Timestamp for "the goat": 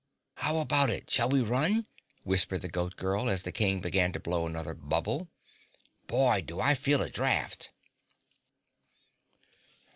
2.61-2.95